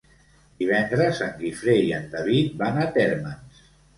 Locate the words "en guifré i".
1.25-1.93